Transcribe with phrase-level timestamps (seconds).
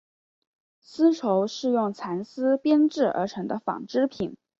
[0.79, 4.35] 丝绸是用蚕丝编制而成的纺织品。